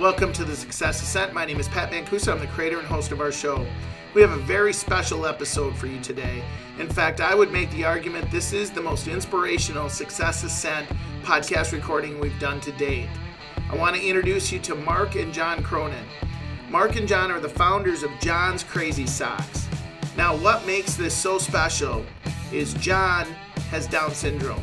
[0.00, 1.34] Welcome to the Success Ascent.
[1.34, 2.32] My name is Pat Mancuso.
[2.32, 3.66] I'm the creator and host of our show.
[4.14, 6.42] We have a very special episode for you today.
[6.78, 10.88] In fact, I would make the argument this is the most inspirational Success Ascent
[11.22, 13.10] podcast recording we've done to date.
[13.70, 16.06] I want to introduce you to Mark and John Cronin.
[16.70, 19.68] Mark and John are the founders of John's Crazy Socks.
[20.16, 22.06] Now, what makes this so special
[22.50, 23.26] is John
[23.70, 24.62] has Down syndrome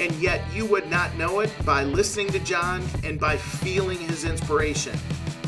[0.00, 4.24] and yet you would not know it by listening to John and by feeling his
[4.24, 4.98] inspiration.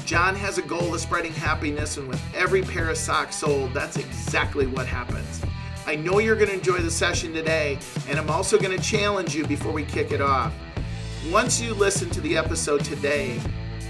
[0.05, 3.97] John has a goal of spreading happiness, and with every pair of socks sold, that's
[3.97, 5.41] exactly what happens.
[5.87, 7.79] I know you're going to enjoy the session today,
[8.09, 10.53] and I'm also going to challenge you before we kick it off.
[11.31, 13.41] Once you listen to the episode today,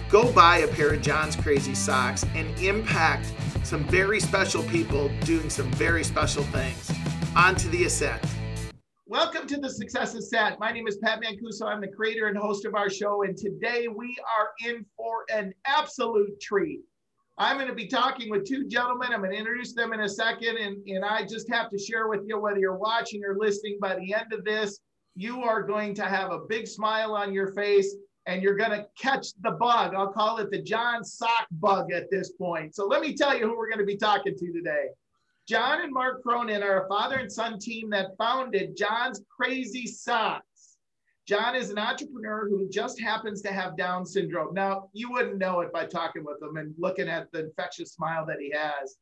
[0.09, 3.33] go buy a pair of John's Crazy Socks and impact
[3.65, 6.93] some very special people doing some very special things.
[7.35, 8.23] On to the ascent.
[9.13, 10.59] Welcome to the Success Ascent.
[10.59, 11.67] My name is Pat Mancuso.
[11.67, 15.53] I'm the creator and host of our show, and today we are in for an
[15.67, 16.81] absolute treat.
[17.37, 19.13] I'm going to be talking with two gentlemen.
[19.13, 22.09] I'm going to introduce them in a second, and, and I just have to share
[22.09, 24.81] with you whether you're watching or listening by the end of this,
[25.15, 28.87] you are going to have a big smile on your face and you're going to
[28.99, 29.95] catch the bug.
[29.95, 32.75] I'll call it the John Sock bug at this point.
[32.75, 34.87] So let me tell you who we're going to be talking to today.
[35.49, 40.77] John and Mark Cronin are a father and son team that founded John's Crazy Socks.
[41.27, 44.55] John is an entrepreneur who just happens to have Down syndrome.
[44.55, 48.25] Now, you wouldn't know it by talking with him and looking at the infectious smile
[48.27, 48.97] that he has.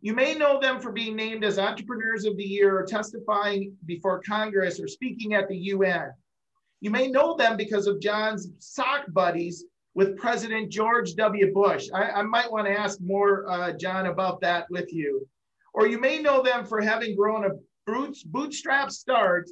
[0.00, 4.22] You may know them for being named as Entrepreneurs of the Year or testifying before
[4.22, 6.12] Congress or speaking at the UN.
[6.80, 11.52] You may know them because of John's sock buddies with President George W.
[11.52, 11.88] Bush.
[11.94, 15.28] I, I might want to ask more, uh, John, about that with you.
[15.74, 17.50] Or you may know them for having grown a
[18.26, 19.48] bootstrap start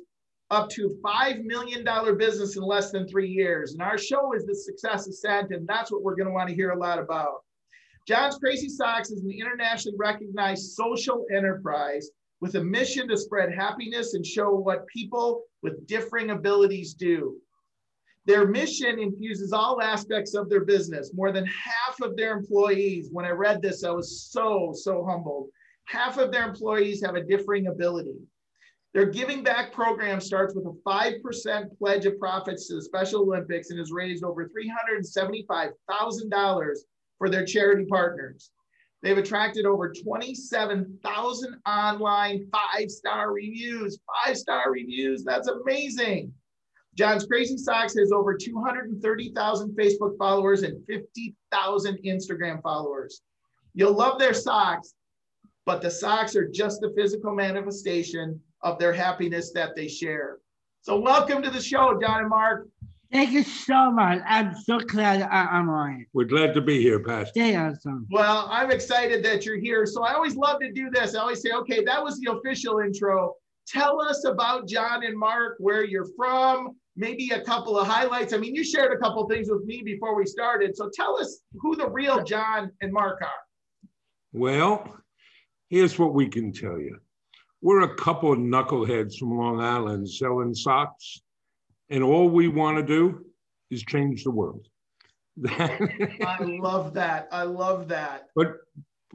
[0.50, 1.84] up to $5 million
[2.18, 3.72] business in less than three years.
[3.72, 6.54] And our show is the Success Ascent, and that's what we're going to want to
[6.54, 7.44] hear a lot about.
[8.06, 12.10] John's Crazy Socks is an internationally recognized social enterprise
[12.40, 17.36] with a mission to spread happiness and show what people with differing abilities do.
[18.26, 21.12] Their mission infuses all aspects of their business.
[21.14, 25.48] More than half of their employees, when I read this, I was so, so humbled
[25.90, 28.14] half of their employees have a differing ability.
[28.94, 33.70] Their giving back program starts with a 5% pledge of profits to the Special Olympics
[33.70, 36.76] and has raised over $375,000
[37.18, 38.52] for their charity partners.
[39.02, 43.98] They've attracted over 27,000 online five star reviews.
[44.24, 46.32] Five star reviews, that's amazing.
[46.96, 53.22] John's Crazy Socks has over 230,000 Facebook followers and 50,000 Instagram followers.
[53.74, 54.94] You'll love their socks
[55.70, 60.38] but the socks are just the physical manifestation of their happiness that they share.
[60.80, 62.66] So, welcome to the show, John and Mark.
[63.12, 64.20] Thank you so much.
[64.26, 66.06] I'm so glad I, am on.
[66.12, 67.30] We're glad to be here, Pastor.
[67.30, 68.08] Stay awesome.
[68.10, 69.86] Well, I'm excited that you're here.
[69.86, 71.14] So I always love to do this.
[71.14, 73.34] I always say, okay, that was the official intro.
[73.68, 78.32] Tell us about John and Mark, where you're from, maybe a couple of highlights.
[78.32, 80.76] I mean, you shared a couple things with me before we started.
[80.76, 83.28] So tell us who the real John and Mark are.
[84.32, 84.99] Well,
[85.70, 86.98] Here's what we can tell you.
[87.62, 91.22] We're a couple of knuckleheads from Long Island selling socks,
[91.90, 93.24] and all we want to do
[93.70, 94.66] is change the world.
[95.48, 97.28] I love that.
[97.30, 98.26] I love that.
[98.34, 98.56] But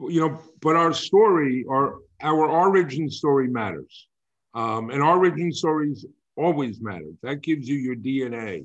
[0.00, 4.08] you know, but our story, our our origin story matters,
[4.54, 6.06] um, and origin stories
[6.36, 7.10] always matter.
[7.22, 8.64] That gives you your DNA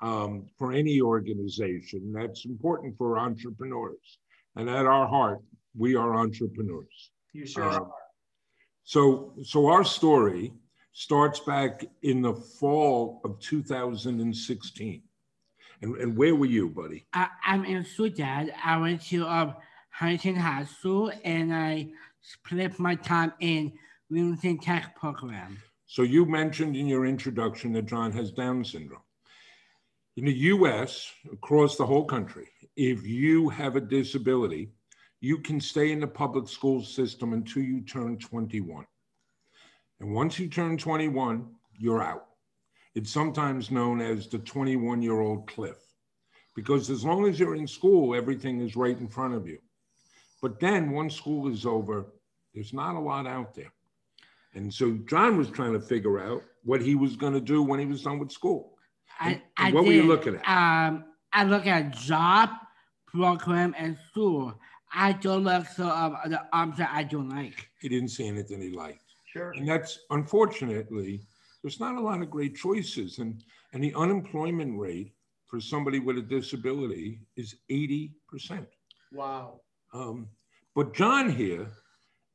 [0.00, 2.12] um, for any organization.
[2.14, 4.18] That's important for entrepreneurs,
[4.54, 5.40] and at our heart,
[5.76, 7.10] we are entrepreneurs.
[7.32, 7.90] You sure uh, are.
[8.84, 10.52] So, so our story
[10.92, 15.02] starts back in the fall of 2016.
[15.82, 17.06] And, and where were you, buddy?
[17.12, 18.52] I, am in Sudan.
[18.64, 19.54] I went to um,
[19.90, 21.88] Huntington High School and I
[22.20, 23.72] split my time in
[24.10, 25.58] Wilson Tech program.
[25.86, 29.02] So you mentioned in your introduction that John has Down syndrome.
[30.16, 34.70] In the US, across the whole country, if you have a disability,
[35.22, 38.84] you can stay in the public school system until you turn 21.
[40.00, 41.48] And once you turn 21,
[41.78, 42.26] you're out.
[42.96, 45.78] It's sometimes known as the 21 year old cliff,
[46.56, 49.58] because as long as you're in school, everything is right in front of you.
[50.42, 52.06] But then once school is over,
[52.52, 53.72] there's not a lot out there.
[54.54, 57.78] And so John was trying to figure out what he was going to do when
[57.78, 58.76] he was done with school.
[59.20, 60.48] I, I what did, were you looking at?
[60.48, 62.50] Um, I look at job,
[63.06, 64.52] program, and school.
[64.94, 67.68] I don't like so um, the arms that I don't like.
[67.80, 69.02] He didn't see anything he liked.
[69.32, 69.52] Sure.
[69.52, 71.22] And that's unfortunately,
[71.62, 73.18] there's not a lot of great choices.
[73.18, 73.42] And,
[73.72, 75.12] and the unemployment rate
[75.46, 78.10] for somebody with a disability is 80%.
[79.12, 79.60] Wow.
[79.94, 80.28] Um,
[80.74, 81.68] but John here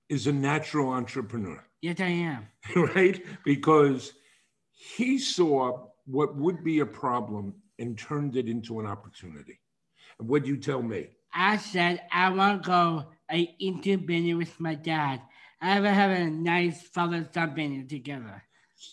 [0.10, 1.64] is a natural entrepreneur.
[1.82, 2.48] Yes, I am.
[2.96, 3.24] right?
[3.44, 4.14] Because
[4.72, 9.60] he saw what would be a problem and turned it into an opportunity.
[10.20, 11.08] And what do you tell me?
[11.34, 15.22] I said I want to go a into business with my dad.
[15.62, 18.44] I ever have a nice father son business together.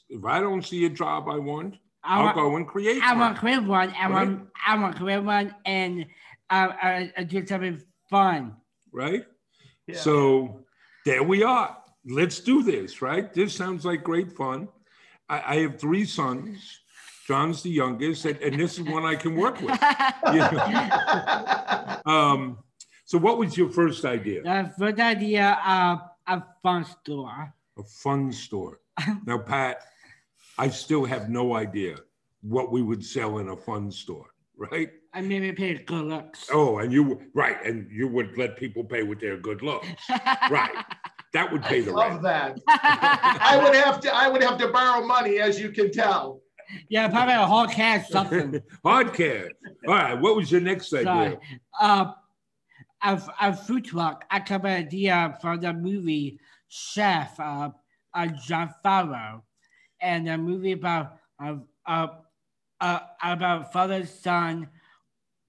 [0.08, 3.02] If I don't see a job I want, I will go and create.
[3.02, 3.20] I one.
[3.20, 3.90] want to create one.
[3.90, 4.10] I right?
[4.10, 6.06] want I want to create one and
[6.50, 8.56] uh, uh, uh, do something fun.
[8.92, 9.24] Right.
[9.86, 9.96] Yeah.
[9.96, 10.64] So
[11.04, 11.76] there we are.
[12.06, 13.00] Let's do this.
[13.00, 13.32] Right.
[13.32, 14.68] This sounds like great fun.
[15.28, 16.80] I, I have three sons.
[17.26, 19.70] John's the youngest, and, and, this is one I can work with.
[20.34, 20.42] you
[22.12, 22.58] um,
[23.06, 24.42] so, what was your first idea?
[24.42, 27.54] The first idea of a fun store.
[27.78, 28.80] A fun store.
[29.26, 29.78] now, Pat,
[30.58, 31.96] I still have no idea
[32.42, 34.90] what we would sell in a fun store, right?
[35.14, 36.48] I maybe pay good looks.
[36.52, 39.88] Oh, and you right, and you would let people pay with their good looks,
[40.50, 40.84] right?
[41.32, 42.58] That would pay the I love that.
[42.68, 44.14] I would have to.
[44.14, 46.43] I would have to borrow money, as you can tell.
[46.88, 48.60] Yeah, probably a hard cash something.
[48.84, 49.50] hard cash.
[49.86, 50.14] All right.
[50.14, 51.04] What was your next idea?
[51.04, 51.38] Sorry.
[51.80, 52.12] Uh,
[53.02, 54.24] a, a food truck.
[54.30, 56.38] I have an idea for the movie
[56.68, 57.38] Chef.
[57.38, 57.70] Uh,
[58.14, 59.42] uh, Jon Favreau,
[60.00, 61.56] and a movie about uh,
[61.86, 62.06] uh,
[62.80, 64.68] uh, about father son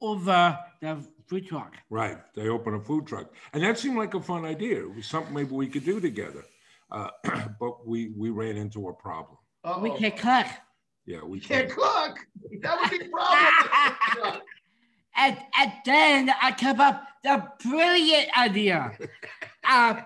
[0.01, 0.97] over the
[1.27, 1.75] food truck.
[1.89, 2.17] Right.
[2.35, 4.81] They open a food truck, and that seemed like a fun idea.
[4.81, 6.43] It was something maybe we could do together,
[6.91, 7.09] uh,
[7.59, 9.37] but we we ran into a problem.
[9.63, 9.79] Uh-oh.
[9.79, 10.47] We can't cook.
[11.05, 12.17] Yeah, we can't, can't cook.
[12.61, 14.41] That would be a problem.
[15.15, 18.97] and, and then I came up the brilliant idea.
[19.63, 20.01] uh,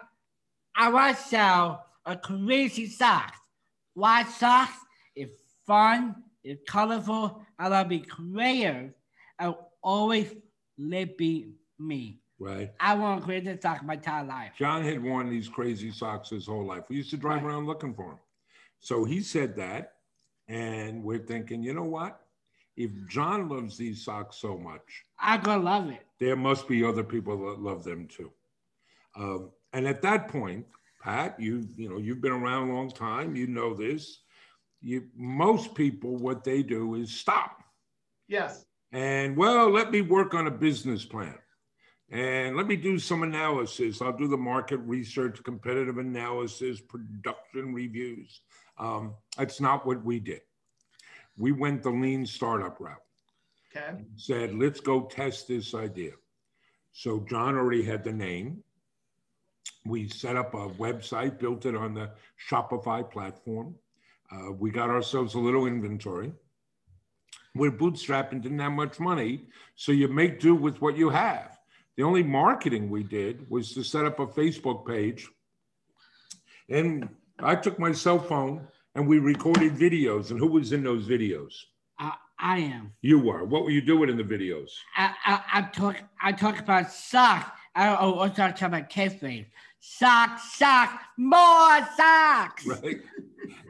[0.75, 3.37] I want to sell a crazy socks.
[3.93, 4.73] White socks
[5.15, 5.29] is
[5.65, 8.93] fun, it's colorful, I love to be creative.
[9.37, 9.53] I
[9.83, 10.33] always
[10.77, 12.21] let be me.
[12.39, 12.71] Right.
[12.79, 14.53] I want to create the sock my entire life.
[14.57, 16.83] John had worn these crazy socks his whole life.
[16.89, 17.49] We used to drive right.
[17.51, 18.19] around looking for them.
[18.79, 19.95] So he said that,
[20.49, 22.19] and we're thinking, you know what?
[22.75, 26.05] If John loves these socks so much, I'm gonna love it.
[26.19, 28.31] There must be other people that love them too.
[29.15, 30.65] Um, and at that point,
[31.01, 33.35] Pat, you you know you've been around a long time.
[33.35, 34.21] You know this.
[34.81, 37.63] You most people what they do is stop.
[38.27, 38.65] Yes.
[38.91, 41.37] And well, let me work on a business plan.
[42.11, 44.01] And let me do some analysis.
[44.01, 48.41] I'll do the market research, competitive analysis, production reviews.
[48.79, 50.41] Um, that's not what we did.
[51.37, 52.97] We went the lean startup route.
[53.75, 54.03] Okay.
[54.15, 56.11] Said, let's go test this idea.
[56.91, 58.63] So John already had the name
[59.85, 62.11] we set up a website, built it on the
[62.49, 63.75] Shopify platform.
[64.31, 66.31] Uh, we got ourselves a little inventory.
[67.55, 71.57] We're bootstrapping, didn't have much money, so you make do with what you have.
[71.97, 75.27] The only marketing we did was to set up a Facebook page.
[76.69, 77.09] And
[77.41, 80.31] I took my cell phone and we recorded videos.
[80.31, 81.53] And who was in those videos?
[81.99, 82.93] Uh, I am.
[83.01, 83.43] You were.
[83.45, 84.69] What were you doing in the videos?
[84.95, 87.51] I I, I talk I talk about socks.
[87.75, 89.47] I also talk about cafe.
[89.79, 92.65] Socks, socks, more socks.
[92.67, 93.01] Right.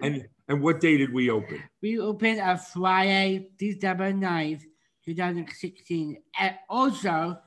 [0.02, 1.62] And and what day did we open?
[1.82, 4.64] We opened on Friday, December 9th,
[5.06, 6.18] 2016.
[6.40, 7.38] And also,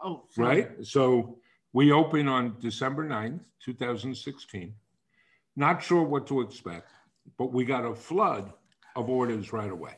[0.00, 0.48] oh, sorry.
[0.48, 0.70] right.
[0.82, 1.38] So
[1.72, 4.74] we opened on December 9th, 2016.
[5.56, 6.90] Not sure what to expect,
[7.38, 8.52] but we got a flood
[8.96, 9.94] of orders right away.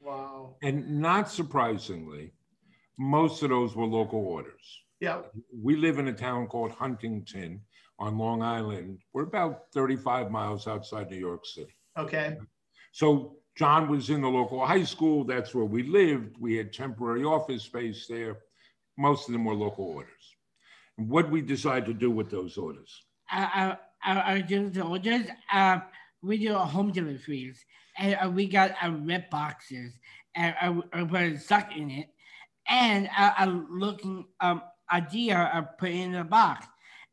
[0.00, 0.56] Wow.
[0.62, 2.32] And not surprisingly,
[2.98, 4.82] most of those were local orders.
[5.00, 5.22] Yeah.
[5.52, 7.60] We live in a town called Huntington
[7.98, 8.98] on Long Island.
[9.12, 11.74] We're about 35 miles outside New York City.
[11.98, 12.36] Okay.
[12.92, 15.24] So John was in the local high school.
[15.24, 16.36] That's where we lived.
[16.38, 18.38] We had temporary office space there.
[18.96, 20.36] Most of them were local orders.
[20.98, 23.04] And what we decide to do with those orders?
[23.30, 25.80] Uh, uh, uh, the orders, uh,
[26.22, 27.64] we do home deliveries,
[27.98, 29.92] and uh, we got uh, red boxes,
[30.34, 32.08] and uh, uh, put a sock in it,
[32.68, 36.66] and uh, I'm looking um, idea of putting in the box.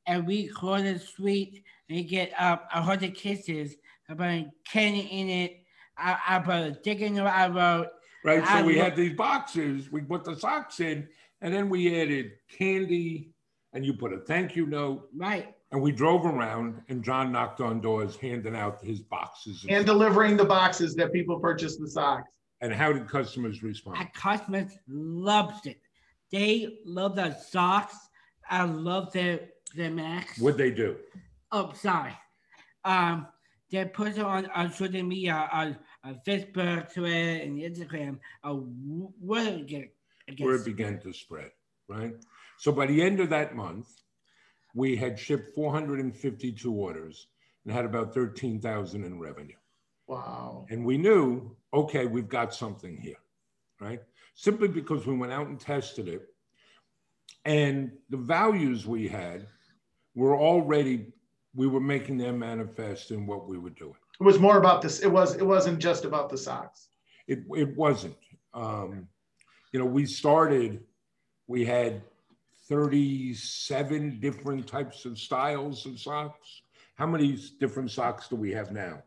[0.08, 1.64] And we call it sweet.
[1.88, 3.76] We get up a hundred kisses,
[4.10, 5.64] I put candy in it.
[5.98, 7.22] I, I put a dick in it.
[7.22, 7.88] I wrote.
[8.24, 8.44] Right.
[8.44, 9.92] So I we had these boxes.
[9.92, 11.08] We put the socks in,
[11.42, 13.32] and then we added candy,
[13.74, 15.10] and you put a thank you note.
[15.16, 15.54] Right.
[15.72, 19.86] And we drove around, and John knocked on doors, handing out his boxes and, and
[19.86, 22.30] delivering the boxes that people purchased the socks.
[22.62, 23.98] And how did customers respond?
[23.98, 25.78] Our customers loved it.
[26.32, 27.96] They love the socks.
[28.50, 30.40] I love their their max.
[30.40, 30.96] What they do?
[31.52, 32.14] Oh, sorry.
[32.84, 33.28] Um,
[33.72, 35.48] they put it on, on social media.
[35.52, 38.56] On, uh, Facebook, Twitter, and Instagram, uh,
[39.22, 39.92] word, get,
[40.40, 41.52] word began to spread,
[41.88, 42.14] right?
[42.58, 43.88] So by the end of that month,
[44.74, 47.28] we had shipped 452 orders
[47.66, 49.56] and had about 13,000 in revenue.
[50.08, 50.66] Wow.
[50.70, 53.20] And we knew, okay, we've got something here,
[53.80, 54.02] right?
[54.36, 56.34] Simply because we went out and tested it.
[57.46, 59.48] And the values we had
[60.16, 61.14] were already,
[61.56, 63.96] we were making them manifest in what we were doing.
[64.20, 65.00] It was more about this.
[65.00, 66.88] It was, it wasn't just about the socks.
[67.28, 68.18] It, it wasn't.
[68.54, 69.08] Um,
[69.72, 70.84] you know, we started,
[71.48, 72.02] we had
[72.70, 76.62] 37 different types of styles of socks.
[76.96, 79.02] How many different socks do we have now?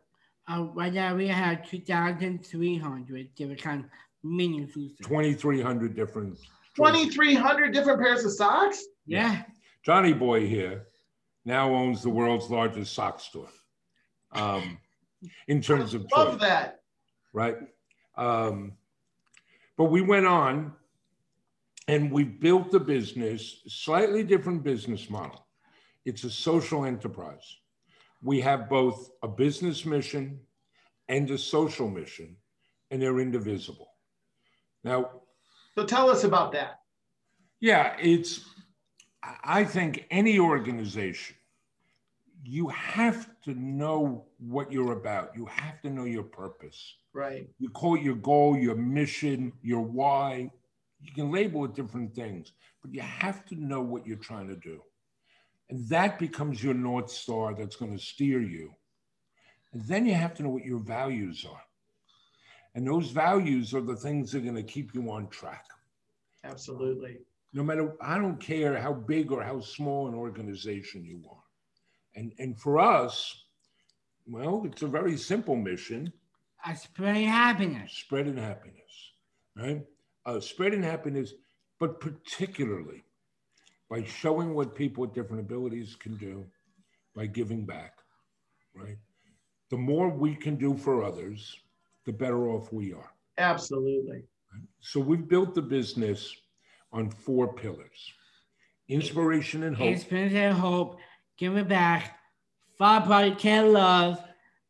[0.49, 3.91] Uh, right now we have 2,300 different kind of
[4.25, 4.93] mini shoes.
[5.03, 6.39] 2,300 different.
[6.75, 8.85] 2,300 different pairs of socks?
[9.07, 9.43] Yeah.
[9.85, 10.87] Johnny Boy here
[11.45, 13.49] now owns the world's largest sock store.
[14.33, 14.79] Um,
[15.47, 16.81] in terms of love choice, that.
[17.33, 17.57] right?
[18.17, 18.73] Um,
[19.77, 20.73] but we went on
[21.89, 25.47] and we've built the business, slightly different business model.
[26.05, 27.57] It's a social enterprise.
[28.23, 30.41] We have both a business mission
[31.09, 32.37] and a social mission,
[32.91, 33.89] and they're indivisible.
[34.85, 35.11] Now,
[35.75, 36.81] so tell us about that.
[37.61, 38.45] Yeah, it's,
[39.45, 41.37] I think any organization,
[42.45, 45.31] you have to know what you're about.
[45.37, 46.97] You have to know your purpose.
[47.13, 47.49] Right.
[47.59, 50.51] You call it your goal, your mission, your why.
[51.03, 54.57] You can label it different things, but you have to know what you're trying to
[54.57, 54.81] do.
[55.71, 58.75] And that becomes your North Star that's going to steer you.
[59.73, 61.63] And then you have to know what your values are.
[62.75, 65.65] And those values are the things that are going to keep you on track.
[66.45, 67.19] Absolutely.
[67.53, 71.43] No matter, I don't care how big or how small an organization you are.
[72.15, 73.45] And, and for us,
[74.27, 76.13] well, it's a very simple mission.
[76.65, 77.93] Uh, spreading happiness.
[77.93, 79.13] Spreading happiness,
[79.57, 79.83] right?
[80.25, 81.35] Uh, spreading happiness,
[81.81, 83.03] but particularly
[83.91, 86.45] by showing what people with different abilities can do
[87.15, 87.99] by giving back,
[88.75, 88.97] right?
[89.71, 91.57] The more we can do for others,
[92.05, 93.13] the better off we are.
[93.39, 94.23] Absolutely.
[94.81, 96.35] So we've built the business
[96.93, 98.13] on four pillars
[98.89, 99.89] inspiration and hope.
[99.89, 100.99] Inspiration and hope,
[101.39, 102.19] give it back,
[102.77, 104.23] five body, care love,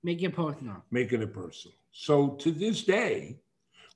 [0.03, 0.85] make it personal.
[0.91, 1.77] Making it personal.
[1.91, 3.41] So to this day,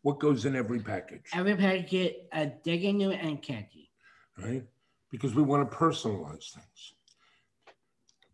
[0.06, 1.24] what goes in every package?
[1.34, 3.90] Every package, a digging new and candy.
[4.38, 4.62] Right?
[5.10, 6.94] Because we want to personalize things.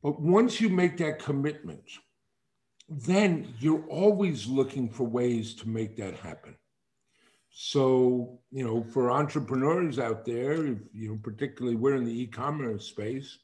[0.02, 1.88] But once you make that commitment,
[2.90, 6.56] then you're always looking for ways to make that happen.
[7.48, 12.84] So, you know, for entrepreneurs out there, if, you know, particularly we're in the e-commerce
[12.84, 13.38] space,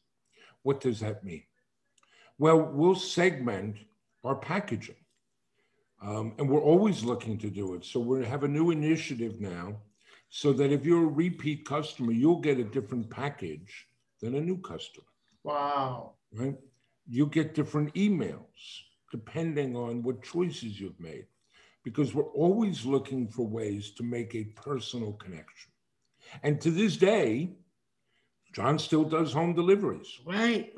[0.64, 1.44] what does that mean?
[2.38, 3.78] Well, we'll segment
[4.22, 5.02] our packaging.
[6.00, 7.84] Um, and we're always looking to do it.
[7.84, 9.76] So we have a new initiative now
[10.30, 13.86] so that if you're a repeat customer, you'll get a different package
[14.20, 15.06] than a new customer.
[15.42, 16.14] Wow.
[16.32, 16.56] Right?
[17.08, 21.26] You get different emails depending on what choices you've made
[21.82, 25.72] because we're always looking for ways to make a personal connection.
[26.42, 27.50] And to this day,
[28.52, 30.18] John still does home deliveries.
[30.26, 30.74] Right.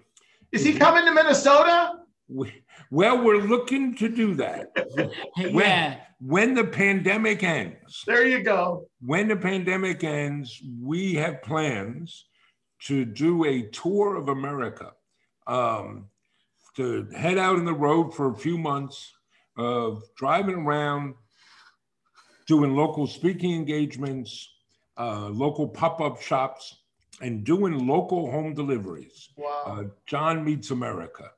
[0.52, 1.99] Is he coming to Minnesota?
[2.30, 4.70] We, well, we're looking to do that.
[5.36, 5.50] yeah.
[5.50, 8.86] When, when the pandemic ends, there you go.
[9.04, 12.26] When the pandemic ends, we have plans
[12.82, 14.92] to do a tour of America,
[15.46, 16.06] um,
[16.76, 19.12] to head out on the road for a few months
[19.56, 21.14] of driving around,
[22.46, 24.48] doing local speaking engagements,
[24.98, 26.78] uh, local pop up shops,
[27.20, 29.28] and doing local home deliveries.
[29.36, 29.64] Wow.
[29.66, 31.30] Uh, John Meets America.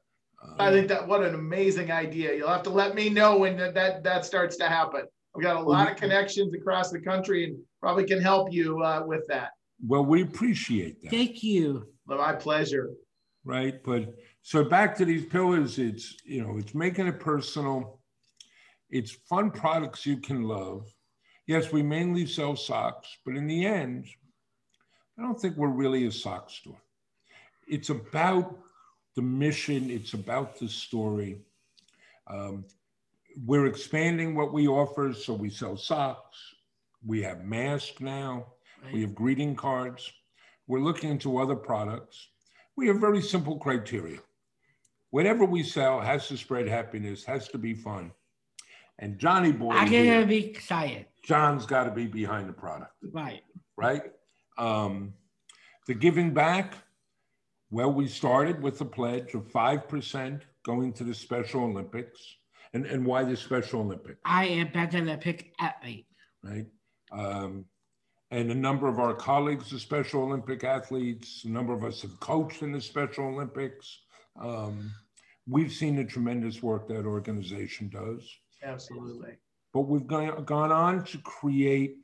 [0.59, 2.35] I think that what an amazing idea.
[2.35, 5.03] You'll have to let me know when that that, that starts to happen.
[5.35, 9.03] We've got a lot of connections across the country and probably can help you uh,
[9.07, 9.51] with that.
[9.87, 11.11] Well, we appreciate that.
[11.11, 11.87] Thank you.
[12.07, 12.91] Well, my pleasure.
[13.45, 13.83] Right.
[13.83, 18.01] But so back to these pillars, it's, you know, it's making it personal.
[18.91, 20.93] It's fun products you can love.
[21.47, 24.07] Yes, we mainly sell socks, but in the end,
[25.19, 26.81] I don't think we're really a sock store.
[27.67, 28.59] It's about
[29.15, 31.39] the mission, it's about the story.
[32.29, 32.65] Um,
[33.45, 36.39] we're expanding what we offer, so we sell socks.
[37.05, 38.47] We have masks now.
[38.85, 38.95] Right.
[38.95, 40.11] We have greeting cards.
[40.67, 42.29] We're looking into other products.
[42.77, 44.19] We have very simple criteria.
[45.11, 48.13] Whatever we sell has to spread happiness, has to be fun.
[48.99, 51.07] And Johnny Boy, I gotta be excited.
[51.23, 52.93] John's got to be behind the product.
[53.13, 53.43] Right.
[53.77, 54.03] Right.
[54.59, 55.15] Um,
[55.87, 56.75] the giving back,
[57.73, 62.37] well, we started with a pledge of 5% going to the Special Olympics.
[62.75, 64.21] And, and why the Special Olympics?
[64.27, 66.07] I am better Olympic athlete.
[66.43, 66.67] Right.
[67.11, 67.65] Um,
[68.31, 71.45] and a number of our colleagues are Special Olympic athletes.
[71.47, 74.01] A number of us have coached in the Special Olympics.
[74.39, 74.93] Um,
[75.49, 78.31] we've seen the tremendous work that organization does.
[78.63, 79.39] Absolutely.
[79.73, 81.97] But we've gone, gone on to create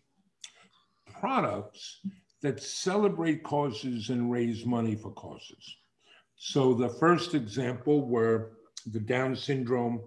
[1.20, 2.00] products
[2.42, 5.76] that celebrate causes and raise money for causes.
[6.36, 8.52] So the first example were
[8.86, 10.00] the Down syndrome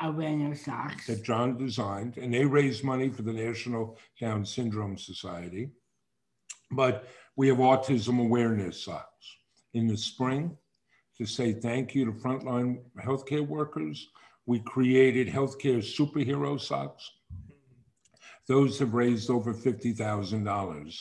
[0.00, 5.70] awareness socks that John designed, and they raised money for the National Down Syndrome Society.
[6.70, 9.36] But we have autism awareness socks
[9.74, 10.56] in the spring
[11.18, 14.08] to say thank you to frontline healthcare workers.
[14.46, 17.10] We created healthcare superhero socks.
[18.46, 20.96] Those have raised over $50,000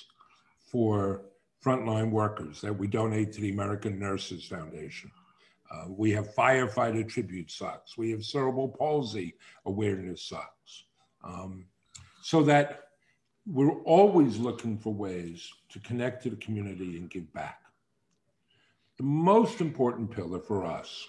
[0.65, 1.21] for
[1.63, 5.11] frontline workers that we donate to the American Nurses Foundation.
[5.71, 7.97] Uh, we have firefighter tribute socks.
[7.97, 10.83] We have cerebral palsy awareness socks.
[11.23, 11.65] Um,
[12.21, 12.81] so that
[13.47, 17.61] we're always looking for ways to connect to the community and give back.
[18.97, 21.07] The most important pillar for us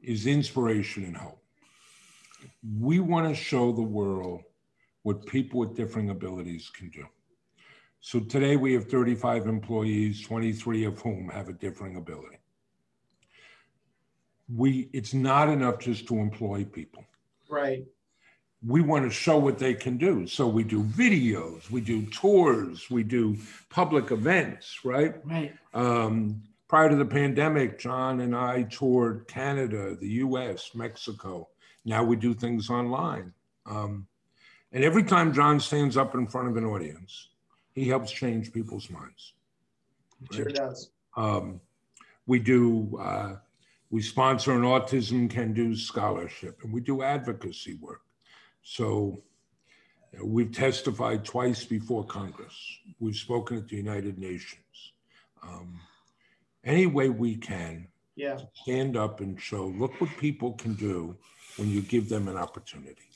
[0.00, 1.42] is inspiration and hope.
[2.80, 4.42] We want to show the world
[5.02, 7.06] what people with differing abilities can do.
[8.06, 12.38] So today we have 35 employees, 23 of whom have a differing ability
[14.52, 17.04] we it's not enough just to employ people.
[17.48, 17.84] Right.
[18.66, 20.26] We want to show what they can do.
[20.26, 23.36] So we do videos, we do tours, we do
[23.68, 25.14] public events, right?
[25.24, 25.54] Right.
[25.74, 31.48] Um, prior to the pandemic, John and I toured Canada, the US, Mexico.
[31.84, 33.34] Now we do things online.
[33.66, 34.06] Um,
[34.72, 37.28] and every time John stands up in front of an audience,
[37.74, 39.34] he helps change people's minds.
[40.20, 40.36] Right?
[40.36, 40.90] Sure does.
[41.16, 41.60] Um,
[42.26, 43.36] we do uh,
[43.90, 48.02] we sponsor an Autism Can Do scholarship and we do advocacy work.
[48.62, 49.22] So
[50.12, 52.56] you know, we've testified twice before Congress.
[52.98, 54.92] We've spoken at the United Nations.
[55.42, 55.80] Um,
[56.64, 58.38] any way we can yeah.
[58.54, 61.16] stand up and show, look what people can do
[61.56, 63.10] when you give them an opportunity.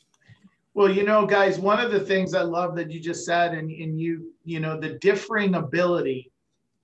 [0.75, 3.71] Well, you know, guys, one of the things I love that you just said, and,
[3.71, 6.31] and you, you know, the differing ability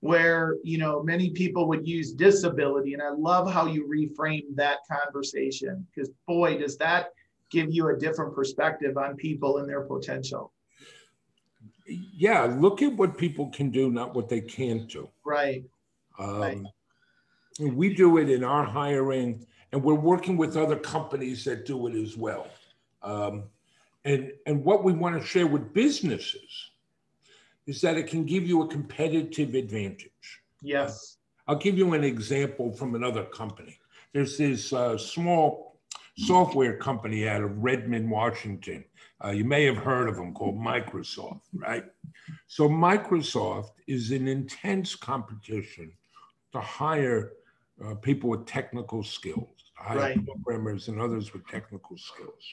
[0.01, 4.79] where you know many people would use disability and i love how you reframe that
[4.91, 7.07] conversation because boy does that
[7.49, 10.51] give you a different perspective on people and their potential.
[11.87, 15.09] Yeah look at what people can do not what they can't do.
[15.23, 15.63] Right,
[16.17, 16.61] um, right.
[17.59, 21.95] we do it in our hiring and we're working with other companies that do it
[21.95, 22.47] as well.
[23.03, 23.43] Um,
[24.05, 26.71] and and what we want to share with businesses
[27.67, 30.41] is that it can give you a competitive advantage.
[30.61, 31.17] Yes.
[31.47, 33.79] I'll give you an example from another company.
[34.13, 35.79] There's this uh, small
[36.17, 38.85] software company out of Redmond, Washington.
[39.23, 41.85] Uh, you may have heard of them called Microsoft, right?
[42.47, 45.91] So, Microsoft is in intense competition
[46.53, 47.33] to hire
[47.83, 50.25] uh, people with technical skills, hire right.
[50.25, 52.43] programmers and others with technical skills.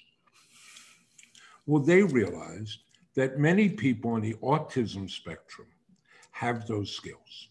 [1.67, 2.81] Well, they realized
[3.15, 5.69] that many people on the autism spectrum
[6.33, 7.49] have those skills,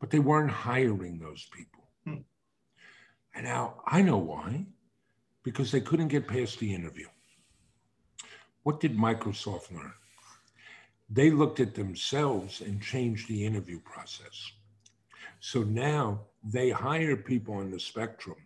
[0.00, 1.84] but they weren't hiring those people.
[2.04, 2.22] Hmm.
[3.34, 4.66] And now I know why,
[5.44, 7.06] because they couldn't get past the interview.
[8.64, 9.92] What did Microsoft learn?
[11.08, 14.52] They looked at themselves and changed the interview process.
[15.40, 18.36] So now they hire people on the spectrum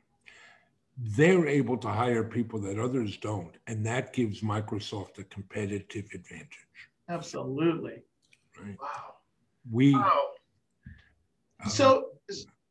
[1.05, 6.59] they're able to hire people that others don't, and that gives Microsoft a competitive advantage.
[7.09, 8.03] Absolutely.
[8.61, 8.77] Right.
[8.81, 9.15] Wow.
[9.71, 9.95] We.
[9.95, 10.21] Wow.
[11.65, 12.05] Um, so,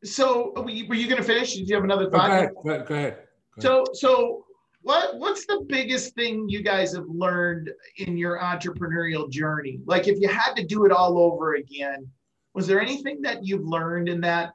[0.03, 1.55] so were you, you going to finish?
[1.55, 2.27] Did you have another thought?
[2.27, 2.49] Go ahead.
[2.63, 2.87] Go ahead.
[2.87, 3.17] Go ahead.
[3.59, 4.45] So, so
[4.81, 9.79] what what's the biggest thing you guys have learned in your entrepreneurial journey?
[9.85, 12.09] Like, if you had to do it all over again,
[12.53, 14.53] was there anything that you've learned in that?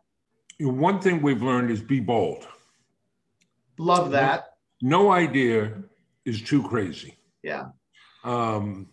[0.61, 2.49] One thing we've learned is be bold.
[3.79, 4.55] Love that.
[4.83, 5.83] No idea
[6.25, 7.17] is too crazy.
[7.43, 7.67] Yeah.
[8.25, 8.89] Um,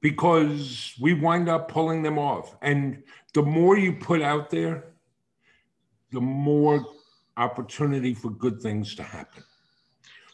[0.00, 2.56] because we wind up pulling them off.
[2.60, 4.92] And the more you put out there,
[6.12, 6.84] the more
[7.36, 9.42] opportunity for good things to happen.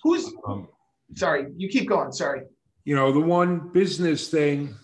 [0.02, 0.68] Who's, um,
[1.14, 2.12] sorry, you keep going.
[2.12, 2.42] Sorry.
[2.84, 4.74] You know, the one business thing,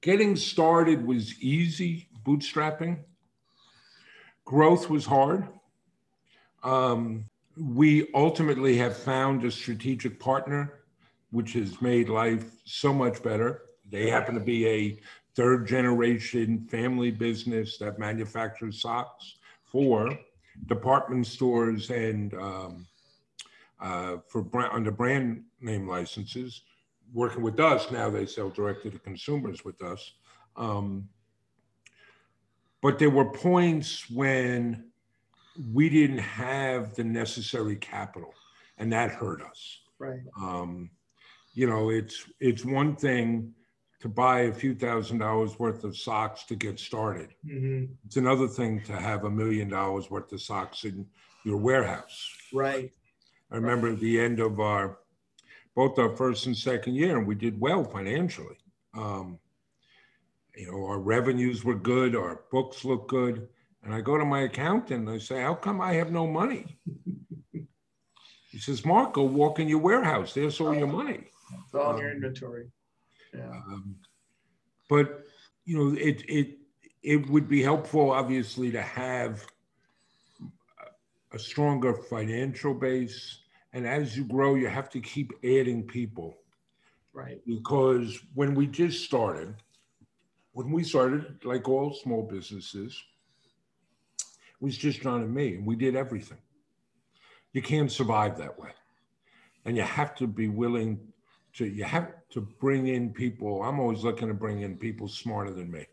[0.00, 3.00] getting started was easy, bootstrapping.
[4.44, 5.48] Growth was hard.
[6.62, 10.80] Um, we ultimately have found a strategic partner,
[11.30, 13.62] which has made life so much better.
[13.90, 15.00] They happen to be a
[15.34, 20.18] third generation family business that manufactures socks for
[20.66, 22.86] department stores and um,
[23.80, 26.62] uh, for brand, under brand name licenses.
[27.12, 30.12] Working with us now, they sell directly to consumers with us.
[30.56, 31.08] Um,
[32.80, 34.91] but there were points when
[35.72, 38.34] we didn't have the necessary capital,
[38.78, 39.80] and that hurt us.
[39.98, 40.20] Right.
[40.40, 40.90] Um,
[41.54, 43.52] you know, it's it's one thing
[44.00, 47.34] to buy a few thousand dollars worth of socks to get started.
[47.46, 47.92] Mm-hmm.
[48.06, 51.06] It's another thing to have a million dollars worth of socks in
[51.44, 52.28] your warehouse.
[52.52, 52.90] Right.
[53.50, 54.98] I remember at the end of our
[55.74, 58.56] both our first and second year, and we did well financially.
[58.94, 59.38] Um,
[60.56, 63.48] you know, our revenues were good, our books looked good.
[63.82, 66.78] And I go to my accountant and I say, How come I have no money?
[68.50, 70.34] he says, Mark, go walk in your warehouse.
[70.34, 71.24] There's all your money.
[71.64, 72.70] It's all in your inventory.
[73.34, 73.48] Yeah.
[73.48, 73.96] Um,
[74.88, 75.24] but
[75.64, 76.58] you know, it it
[77.02, 79.44] it would be helpful, obviously, to have
[81.32, 83.38] a stronger financial base.
[83.72, 86.36] And as you grow, you have to keep adding people
[87.14, 87.40] Right.
[87.46, 89.54] because when we just started,
[90.52, 93.02] when we started, like all small businesses,
[94.62, 96.38] was just John and me, and we did everything.
[97.52, 98.70] You can't survive that way.
[99.64, 100.98] And you have to be willing
[101.54, 103.62] to, you have to bring in people.
[103.62, 105.86] I'm always looking to bring in people smarter than me,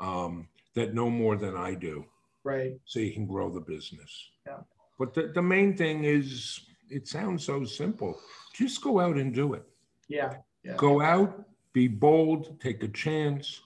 [0.00, 2.04] um, that know more than I do,
[2.42, 2.74] Right.
[2.84, 4.30] so you can grow the business.
[4.46, 4.58] Yeah.
[4.98, 8.18] But the, the main thing is, it sounds so simple.
[8.52, 9.64] Just go out and do it.
[10.08, 10.34] Yeah.
[10.64, 10.74] Yeah.
[10.76, 13.60] Go out, be bold, take a chance.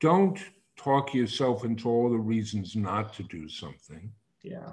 [0.00, 0.38] Don't
[0.78, 4.10] talk yourself into all the reasons not to do something.
[4.42, 4.70] Yeah.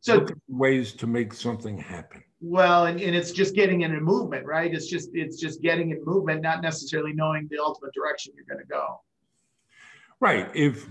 [0.00, 2.22] So ways to make something happen.
[2.40, 4.72] well, and, and it's just getting in a movement, right?
[4.74, 8.66] It's just it's just getting in movement, not necessarily knowing the ultimate direction you're gonna
[8.68, 9.00] go.
[10.20, 10.48] Right.
[10.54, 10.86] If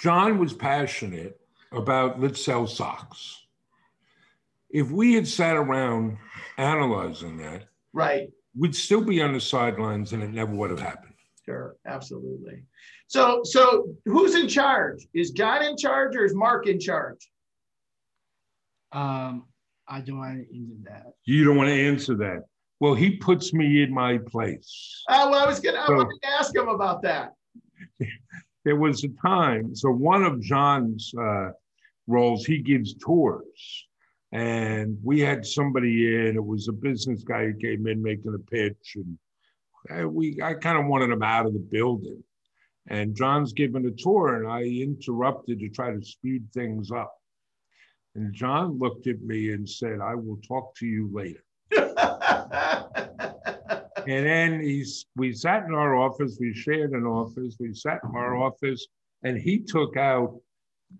[0.00, 1.40] John was passionate
[1.72, 3.46] about let's sell socks,
[4.70, 6.18] if we had sat around
[6.58, 8.28] analyzing that, Right.
[8.56, 11.13] we'd still be on the sidelines and it never would have happened.
[11.44, 11.76] Sure.
[11.86, 12.62] Absolutely.
[13.06, 15.06] So so who's in charge?
[15.14, 17.30] Is John in charge or is Mark in charge?
[18.92, 19.44] Um,
[19.86, 21.12] I don't want to into that.
[21.24, 22.44] You don't want to answer that.
[22.80, 25.02] Well, he puts me in my place.
[25.08, 27.32] Uh, well, I was gonna I wanted to ask him about that.
[28.64, 31.50] there was a time, so one of John's uh,
[32.06, 33.86] roles, he gives tours.
[34.32, 38.50] And we had somebody in, it was a business guy who came in making a
[38.50, 38.94] pitch.
[38.96, 39.16] And
[39.90, 42.22] uh, we, I kind of wanted him out of the building.
[42.88, 47.14] And John's giving a tour, and I interrupted to try to speed things up.
[48.14, 51.42] And John looked at me and said, I will talk to you later.
[54.06, 58.14] And then he's, we sat in our office, we shared an office, we sat in
[58.14, 58.86] our office,
[59.22, 60.38] and he took out,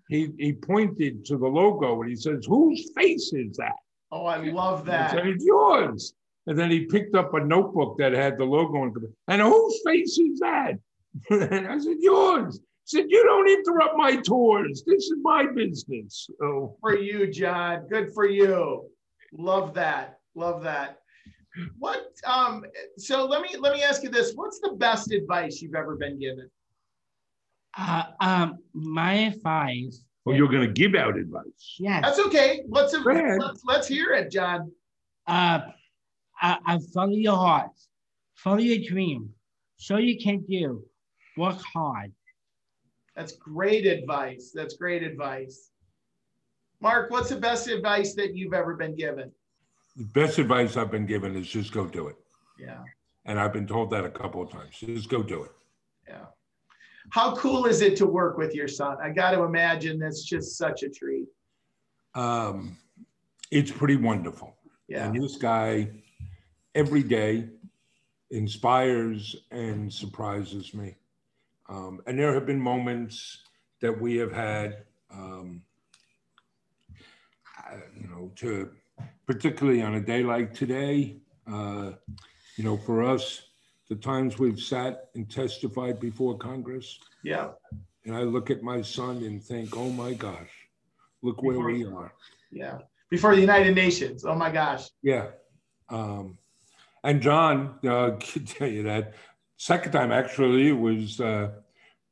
[0.08, 3.74] he, he pointed to the logo and he says, whose face is that?
[4.10, 5.26] oh, I love I said, that.
[5.26, 6.14] it's yours.
[6.46, 9.10] And then he picked up a notebook that had the logo on it.
[9.28, 10.74] And whose face is that?
[11.30, 12.60] and I said, yours.
[12.86, 14.82] He said, you don't interrupt my tours.
[14.86, 16.28] This is my business.
[16.38, 17.86] So for you, John.
[17.88, 18.90] Good for you.
[19.32, 20.18] Love that.
[20.34, 20.98] Love that.
[21.78, 22.64] What um
[22.98, 24.32] so let me let me ask you this.
[24.34, 26.50] What's the best advice you've ever been given?
[27.76, 30.04] Uh, um, my advice.
[30.24, 31.76] well, you're going to give out advice.
[31.78, 32.02] Yes.
[32.04, 32.62] That's okay.
[32.68, 34.72] Let's let's, let's hear it, John.
[35.26, 35.60] Uh,
[36.40, 37.70] I, I follow your heart,
[38.34, 39.30] follow your dream.
[39.76, 40.84] So you can do.
[41.36, 42.12] Work hard.
[43.16, 44.52] That's great advice.
[44.54, 45.70] That's great advice.
[46.80, 49.30] Mark, what's the best advice that you've ever been given?
[49.96, 52.16] The best advice I've been given is just go do it.
[52.58, 52.82] Yeah.
[53.26, 54.76] And I've been told that a couple of times.
[54.78, 55.52] Just go do it.
[56.08, 56.26] Yeah.
[57.10, 58.96] How cool is it to work with your son?
[59.02, 61.26] I got to imagine that's just such a treat.
[62.14, 62.76] Um,
[63.50, 64.56] it's pretty wonderful.
[64.88, 65.06] Yeah.
[65.06, 65.90] And this guy,
[66.74, 67.48] every day,
[68.30, 70.96] inspires and surprises me.
[71.68, 73.38] Um, and there have been moments
[73.80, 75.62] that we have had, um,
[78.00, 78.70] you know, to
[79.26, 81.16] particularly on a day like today,
[81.50, 81.92] uh,
[82.56, 83.42] you know, for us,
[83.88, 87.50] the times we've sat and testified before Congress, Yeah.
[88.04, 90.50] and I look at my son and think, oh my gosh,
[91.22, 92.12] look where we are.
[92.50, 92.78] Yeah.
[93.10, 94.24] Before the United Nations.
[94.24, 94.88] Oh my gosh.
[95.02, 95.28] Yeah.
[95.88, 96.38] Um,
[97.04, 99.14] and John, uh, can tell you that
[99.56, 101.50] second time actually was, uh,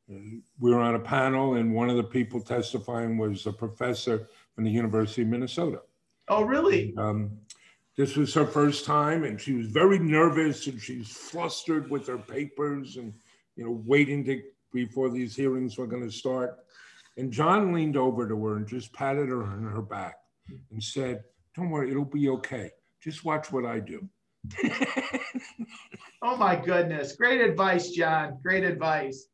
[0.09, 4.65] we were on a panel and one of the people testifying was a professor from
[4.65, 5.81] the University of Minnesota.
[6.29, 6.95] Oh, really?
[6.97, 7.33] Um,
[7.97, 12.19] this was her first time and she was very nervous and she's flustered with her
[12.19, 13.13] papers and,
[13.57, 14.41] you know, waiting to,
[14.73, 16.59] before these hearings were going to start.
[17.17, 20.17] And John leaned over to her and just patted her on her back
[20.71, 21.25] and said,
[21.55, 22.71] Don't worry, it'll be okay.
[23.03, 24.09] Just watch what I do.
[26.23, 27.17] oh my goodness.
[27.17, 28.39] Great advice, John.
[28.43, 29.27] Great advice.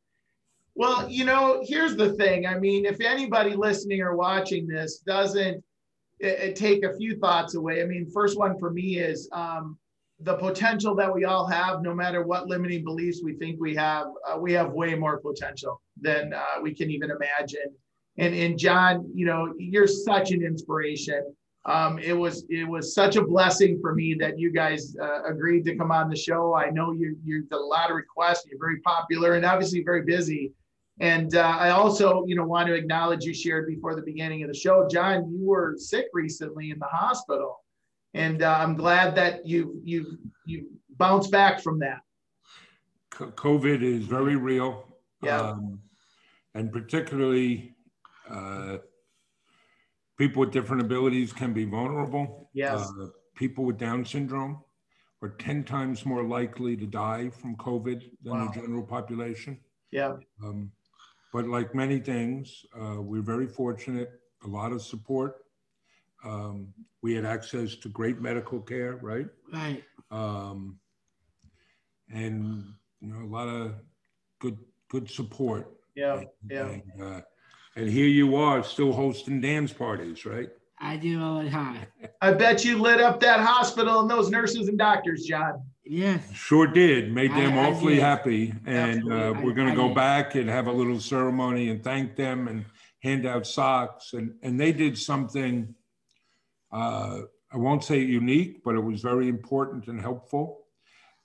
[0.74, 2.46] Well, you know, here's the thing.
[2.46, 5.64] I mean, if anybody listening or watching this doesn't
[6.20, 9.76] it, it take a few thoughts away, I mean, first one for me is um,
[10.20, 14.06] the potential that we all have, no matter what limiting beliefs we think we have,
[14.28, 17.74] uh, we have way more potential than uh, we can even imagine.
[18.18, 21.22] And, and John, you know, you're such an inspiration.
[21.68, 25.64] Um, it was it was such a blessing for me that you guys uh, agreed
[25.66, 26.54] to come on the show.
[26.54, 28.46] I know you you did a lot of requests.
[28.46, 30.52] You're very popular and obviously very busy.
[31.00, 34.48] And uh, I also, you know, want to acknowledge you shared before the beginning of
[34.48, 35.30] the show, John.
[35.30, 37.60] You were sick recently in the hospital
[38.14, 42.00] and uh, I'm glad that you you you bounced back from that.
[43.12, 45.80] COVID is very real, yeah, um,
[46.54, 47.74] and particularly
[48.30, 48.78] uh,
[50.18, 52.50] people with different abilities can be vulnerable.
[52.52, 54.62] Yes, uh, people with Down syndrome
[55.22, 58.46] are ten times more likely to die from COVID than wow.
[58.46, 59.58] the general population.
[59.90, 60.16] Yeah.
[60.44, 60.70] Um,
[61.32, 64.10] but like many things, uh, we're very fortunate.
[64.44, 65.44] A lot of support
[66.24, 66.68] um,
[67.02, 69.26] we had access to great medical care, right?
[69.52, 69.84] Right.
[70.10, 70.78] Um,
[72.12, 72.64] and
[73.00, 73.74] you know a lot of
[74.40, 75.76] good good support.
[75.94, 76.68] Yeah, yeah.
[76.68, 77.20] And, uh,
[77.76, 80.48] and here you are, still hosting dance parties, right?
[80.80, 81.86] I do all the time.
[82.20, 85.62] I bet you lit up that hospital and those nurses and doctors, John.
[85.84, 86.32] Yes.
[86.32, 87.12] Sure did.
[87.12, 88.54] Made them I, awfully I happy.
[88.66, 89.96] And uh, we're going to go did.
[89.96, 92.64] back and have a little ceremony and thank them and
[93.02, 94.12] hand out socks.
[94.12, 95.74] And, and they did something
[96.70, 97.20] uh,
[97.52, 100.66] I won't say unique, but it was very important and helpful.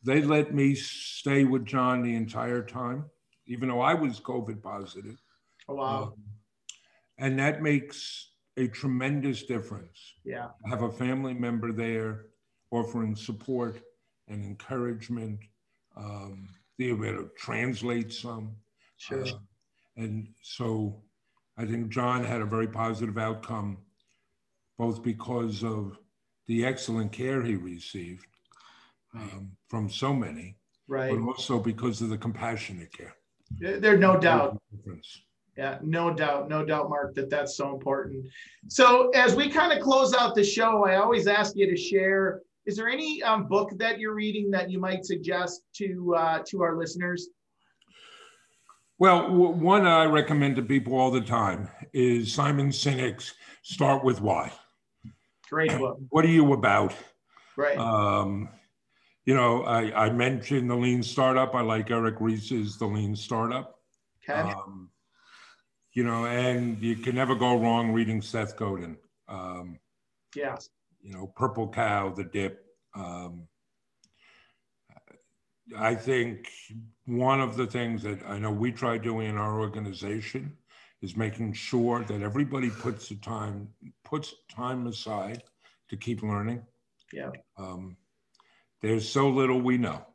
[0.04, 3.06] They let me stay with John the entire time,
[3.46, 5.22] even though I was COVID positive.
[5.70, 6.04] Oh, wow.
[6.04, 6.14] Um,
[7.18, 10.14] and that makes a tremendous difference.
[10.24, 10.48] Yeah.
[10.66, 12.26] I have a family member there
[12.72, 13.82] offering support
[14.28, 15.40] and encouragement,
[15.96, 18.56] um, the able to translate some.
[18.98, 19.26] Sure.
[19.26, 19.32] Uh,
[19.98, 21.02] and so
[21.58, 23.78] I think John had a very positive outcome
[24.78, 25.98] both because of
[26.48, 28.26] the excellent care he received
[29.14, 31.12] um, from so many, right.
[31.12, 33.14] but also because of the compassionate care.
[33.60, 34.60] There's no doubt.
[35.58, 38.26] Yeah, no doubt, no doubt, Mark, that that's so important.
[38.68, 42.42] So as we kind of close out the show, I always ask you to share.
[42.66, 46.64] Is there any um, book that you're reading that you might suggest to uh, to
[46.64, 47.30] our listeners?
[48.98, 54.52] Well, one I recommend to people all the time is Simon Sinek's "Start with Why."
[55.50, 56.00] Great book.
[56.10, 56.96] What are you about?
[57.58, 57.78] Right.
[57.78, 58.50] Um,
[59.26, 61.54] you know, I, I mentioned the Lean Startup.
[61.54, 63.80] I like Eric Ries's The Lean Startup.
[64.28, 64.40] Okay.
[64.40, 64.90] Um,
[65.94, 68.98] you know, and you can never go wrong reading Seth Godin.
[69.28, 69.80] Um,
[70.36, 70.56] yeah.
[71.02, 72.66] You know, Purple Cow, The Dip.
[72.96, 73.48] Um,
[75.78, 76.50] I think
[77.06, 80.58] one of the things that I know we try doing in our organization
[81.02, 83.68] is making sure that everybody puts the time
[84.04, 85.44] puts time aside
[85.90, 86.64] to keep learning.
[87.12, 87.32] Yeah.
[87.58, 87.98] Um,
[88.82, 90.06] there's so little we know.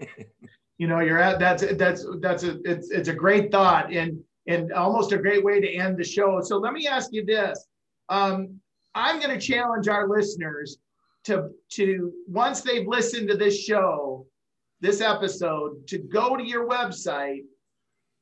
[0.78, 4.72] you know, you're at that's that's that's a it's it's a great thought and and
[4.72, 6.40] almost a great way to end the show.
[6.40, 7.66] So let me ask you this.
[8.08, 8.60] Um,
[8.94, 10.78] I'm going to challenge our listeners
[11.24, 14.26] to to once they've listened to this show,
[14.80, 17.42] this episode, to go to your website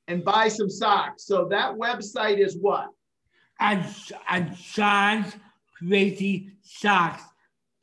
[0.08, 1.24] and buy some socks.
[1.24, 2.88] So that website is what?
[3.60, 3.84] And
[4.52, 5.34] John's
[5.78, 7.20] Crazy At,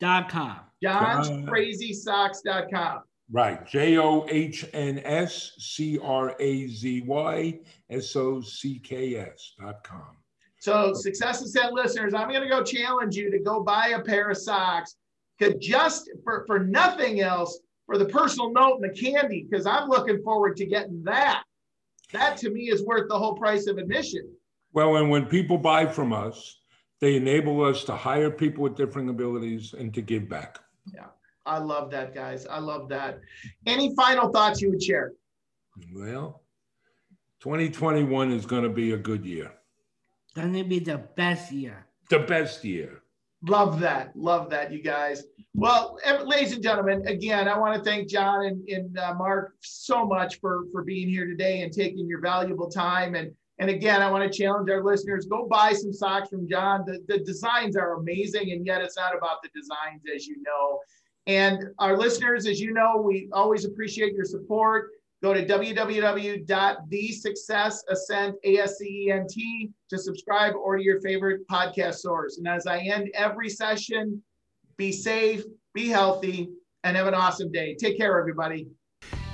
[0.00, 0.60] johnscrazysocks.com.
[0.84, 3.02] johnscrazysocks.com.
[3.30, 3.66] Right.
[3.66, 7.60] J O H N S C R A Z Y
[7.90, 10.16] S O C K S dot com.
[10.60, 14.30] So, Success Ascent listeners, I'm going to go challenge you to go buy a pair
[14.30, 14.96] of socks
[15.38, 19.88] because just for, for nothing else, for the personal note and the candy, because I'm
[19.88, 21.44] looking forward to getting that
[22.12, 24.30] that to me is worth the whole price of admission.
[24.72, 26.60] Well, and when people buy from us,
[27.00, 30.58] they enable us to hire people with different abilities and to give back.
[30.92, 31.06] Yeah,
[31.48, 32.46] I love that, guys.
[32.46, 33.20] I love that.
[33.66, 35.12] Any final thoughts you would share?
[35.94, 36.42] Well,
[37.40, 39.50] 2021 is going to be a good year.
[40.34, 41.86] Going to be the best year.
[42.10, 43.02] The best year.
[43.42, 44.14] Love that.
[44.16, 45.22] Love that, you guys.
[45.54, 50.04] Well, ladies and gentlemen, again, I want to thank John and, and uh, Mark so
[50.04, 53.14] much for, for being here today and taking your valuable time.
[53.14, 56.84] And, and again, I want to challenge our listeners go buy some socks from John.
[56.84, 60.80] The, the designs are amazing, and yet it's not about the designs, as you know.
[61.28, 64.90] And our listeners, as you know, we always appreciate your support.
[65.22, 71.46] Go to www.thesuccessascent, A S C E N T, to subscribe or to your favorite
[71.48, 72.38] podcast source.
[72.38, 74.22] And as I end every session,
[74.76, 76.48] be safe, be healthy,
[76.84, 77.74] and have an awesome day.
[77.74, 78.68] Take care, everybody.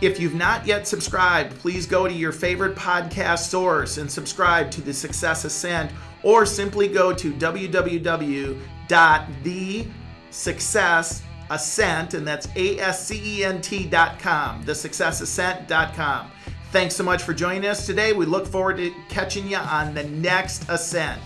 [0.00, 4.80] If you've not yet subscribed, please go to your favorite podcast source and subscribe to
[4.80, 5.92] the Success Ascent,
[6.24, 7.33] or simply go to
[11.48, 16.30] www.thesuccessascent, and that's A S C E N T.com, thesuccessascent.com.
[16.70, 18.12] Thanks so much for joining us today.
[18.12, 21.20] We look forward to catching you on the next ascent.